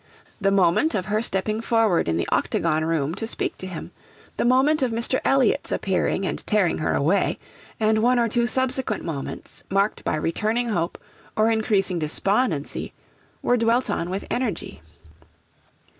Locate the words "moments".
9.05-9.63